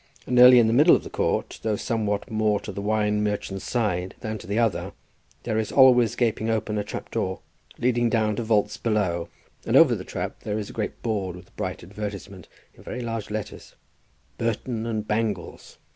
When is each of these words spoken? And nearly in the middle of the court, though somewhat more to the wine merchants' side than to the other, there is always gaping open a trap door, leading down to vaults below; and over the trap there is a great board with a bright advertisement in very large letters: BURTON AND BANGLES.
And 0.25 0.35
nearly 0.35 0.57
in 0.57 0.65
the 0.65 0.73
middle 0.73 0.95
of 0.95 1.03
the 1.03 1.11
court, 1.11 1.59
though 1.61 1.75
somewhat 1.75 2.31
more 2.31 2.59
to 2.61 2.71
the 2.71 2.81
wine 2.81 3.23
merchants' 3.23 3.69
side 3.69 4.15
than 4.21 4.39
to 4.39 4.47
the 4.47 4.57
other, 4.57 4.93
there 5.43 5.59
is 5.59 5.71
always 5.71 6.15
gaping 6.15 6.49
open 6.49 6.79
a 6.79 6.83
trap 6.83 7.11
door, 7.11 7.41
leading 7.77 8.09
down 8.09 8.35
to 8.37 8.43
vaults 8.43 8.77
below; 8.77 9.29
and 9.63 9.75
over 9.77 9.93
the 9.93 10.03
trap 10.03 10.39
there 10.39 10.57
is 10.57 10.71
a 10.71 10.73
great 10.73 11.03
board 11.03 11.35
with 11.35 11.49
a 11.49 11.51
bright 11.51 11.83
advertisement 11.83 12.47
in 12.73 12.81
very 12.81 13.01
large 13.01 13.29
letters: 13.29 13.75
BURTON 14.39 14.87
AND 14.87 15.07
BANGLES. 15.07 15.77